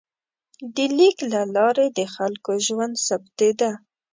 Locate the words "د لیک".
0.75-1.17